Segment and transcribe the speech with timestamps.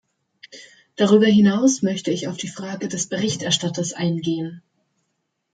[0.95, 4.63] Darüber hinaus möchte ich auf die Frage des Berichterstatters eingehen.